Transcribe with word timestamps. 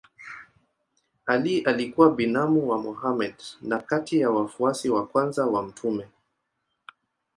Ali 1.25 1.61
alikuwa 1.61 2.15
binamu 2.15 2.69
wa 2.69 2.77
Mohammed 2.77 3.35
na 3.61 3.79
kati 3.79 4.19
ya 4.19 4.29
wafuasi 4.29 4.89
wa 4.89 5.07
kwanza 5.07 5.45
wa 5.45 5.63
mtume. 5.63 6.07